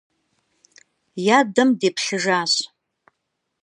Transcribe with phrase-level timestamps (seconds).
[1.25, 2.53] Yadem deplhêyaş.